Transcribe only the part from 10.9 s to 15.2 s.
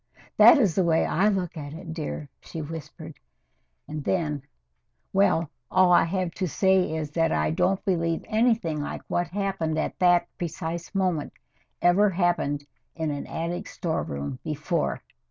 moment ever happened in an attic storeroom before.